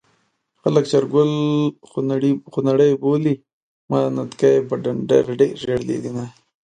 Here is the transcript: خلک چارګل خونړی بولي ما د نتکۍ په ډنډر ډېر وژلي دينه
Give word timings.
خلک 0.61 0.83
چارګل 0.91 1.31
خونړی 2.51 2.91
بولي 3.01 3.35
ما 3.89 3.99
د 4.03 4.07
نتکۍ 4.15 4.55
په 4.67 4.75
ډنډر 4.83 5.23
ډېر 5.39 5.51
وژلي 5.59 5.97
دينه 6.03 6.25